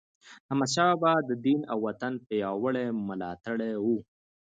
احمدشاه 0.49 0.91
بابا 1.01 1.13
د 1.29 1.31
دین 1.45 1.59
او 1.71 1.77
وطن 1.87 2.13
پیاوړی 2.27 2.87
ملاتړی 3.07 3.73
و. 3.83 3.87